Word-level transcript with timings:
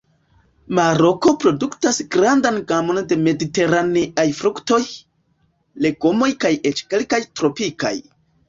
Maroko 0.77 1.33
produktas 1.43 1.99
grandan 2.15 2.57
gamon 2.71 3.01
de 3.13 3.19
mediteraneaj 3.27 4.27
fruktoj, 4.41 4.81
legomoj 5.87 6.33
kaj 6.47 6.53
eĉ 6.73 6.87
kelkaj 6.95 7.25
tropikaj. 7.43 7.97